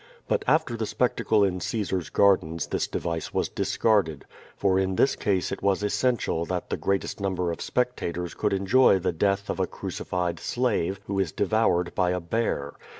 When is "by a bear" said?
11.93-12.73